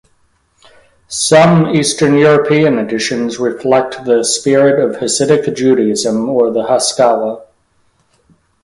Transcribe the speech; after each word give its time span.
Some 1.09 1.75
East 1.75 2.01
European 2.01 2.79
editions 2.79 3.37
reflect 3.37 4.03
the 4.03 4.23
spirit 4.23 4.83
of 4.83 4.95
Hasidic 4.99 5.55
Judaism 5.55 6.27
or 6.27 6.51
the 6.51 6.65
Haskalah. 6.65 7.43